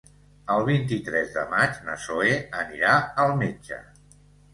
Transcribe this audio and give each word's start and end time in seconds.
El 0.51 0.63
vint-i-tres 0.67 1.29
de 1.35 1.43
maig 1.51 1.77
na 1.89 1.97
Zoè 2.05 2.31
anirà 2.61 2.95
al 3.25 3.35
metge. 3.43 3.79